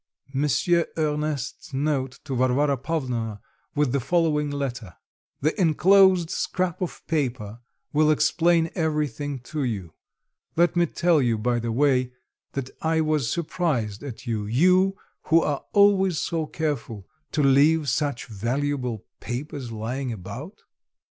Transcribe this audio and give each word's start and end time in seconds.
Ernest's 0.35 1.75
note 1.75 2.17
to 2.23 2.35
Varvara 2.35 2.75
Pavlovna 2.75 3.39
with 3.75 3.91
the 3.91 3.99
following 3.99 4.49
letter: 4.49 4.95
"The 5.41 5.61
enclosed 5.61 6.31
scrap 6.31 6.81
of 6.81 7.05
paper 7.05 7.59
will 7.93 8.09
explain 8.09 8.71
everything 8.73 9.37
to 9.41 9.63
you. 9.63 9.93
Let 10.55 10.75
me 10.75 10.87
tell 10.87 11.21
you 11.21 11.37
by 11.37 11.59
the 11.59 11.71
way, 11.71 12.13
that 12.53 12.71
I 12.81 13.01
was 13.01 13.29
surprised 13.31 14.01
at 14.01 14.25
you; 14.25 14.47
you, 14.47 14.97
who 15.25 15.43
are 15.43 15.65
always 15.71 16.17
so 16.17 16.47
careful, 16.47 17.07
to 17.33 17.43
leave 17.43 17.87
such 17.87 18.25
valuable 18.25 19.05
papers 19.19 19.71
lying 19.71 20.11
about." 20.11 20.61